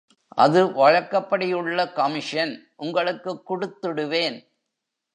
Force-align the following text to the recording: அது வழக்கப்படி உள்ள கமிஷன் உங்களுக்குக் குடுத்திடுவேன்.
அது 0.35 0.71
வழக்கப்படி 0.71 1.53
உள்ள 1.53 1.91
கமிஷன் 1.91 2.53
உங்களுக்குக் 2.75 3.43
குடுத்திடுவேன். 3.49 4.39